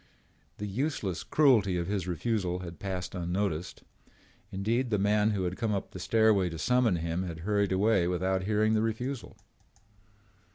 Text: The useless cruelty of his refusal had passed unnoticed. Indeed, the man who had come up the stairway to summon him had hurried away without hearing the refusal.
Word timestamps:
The 0.57 0.65
useless 0.65 1.21
cruelty 1.23 1.77
of 1.77 1.85
his 1.85 2.07
refusal 2.07 2.61
had 2.61 2.79
passed 2.79 3.13
unnoticed. 3.13 3.83
Indeed, 4.51 4.89
the 4.89 4.97
man 4.97 5.29
who 5.29 5.43
had 5.43 5.57
come 5.57 5.75
up 5.75 5.91
the 5.91 5.99
stairway 5.99 6.49
to 6.49 6.57
summon 6.57 6.95
him 6.95 7.21
had 7.21 7.41
hurried 7.41 7.71
away 7.71 8.07
without 8.07 8.45
hearing 8.45 8.73
the 8.73 8.81
refusal. 8.81 9.37